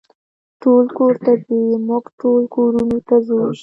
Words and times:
ټول 0.61 0.85
کور 0.97 1.13
ته 1.25 1.33
ځي، 1.45 1.61
موږ 1.87 2.05
ټول 2.21 2.41
کورونو 2.55 2.97
ته 3.07 3.15
ځو. 3.27 3.41